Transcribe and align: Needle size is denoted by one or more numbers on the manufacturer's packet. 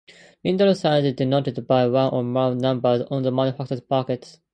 Needle 0.43 0.73
size 0.73 1.05
is 1.05 1.13
denoted 1.13 1.67
by 1.67 1.85
one 1.87 2.11
or 2.11 2.23
more 2.23 2.55
numbers 2.55 3.03
on 3.11 3.21
the 3.21 3.31
manufacturer's 3.31 3.81
packet. 3.81 4.39